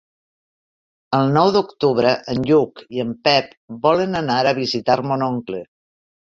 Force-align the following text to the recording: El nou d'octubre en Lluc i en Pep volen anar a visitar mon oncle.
El 1.17 1.29
nou 1.35 1.51
d'octubre 1.57 2.15
en 2.33 2.41
Lluc 2.49 2.83
i 2.97 3.05
en 3.05 3.13
Pep 3.29 3.55
volen 3.87 4.23
anar 4.25 4.41
a 4.55 4.59
visitar 4.65 5.01
mon 5.13 5.31
oncle. 5.33 5.65